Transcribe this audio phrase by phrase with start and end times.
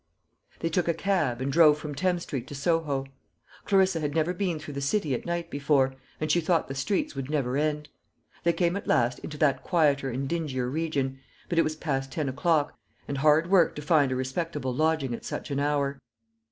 [0.61, 3.05] They took a cab, and drove from Thames street to Soho.
[3.65, 7.13] Clarissa had never been through the City at night before, and she thought the streets
[7.13, 7.87] would never end.
[8.43, 11.19] They came at last into that quieter and dingier region;
[11.49, 12.75] but it was past ten o'clock,
[13.07, 16.01] and hard work to find a respectable lodging at such an hour.